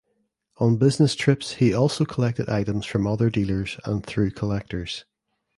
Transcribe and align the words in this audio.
On 0.57 0.77
business 0.77 1.13
trips 1.13 1.51
he 1.57 1.75
also 1.75 2.05
collected 2.05 2.49
items 2.49 2.87
from 2.87 3.05
other 3.05 3.29
dealers 3.29 3.77
and 3.85 4.03
through 4.03 4.31
collectors. 4.31 5.05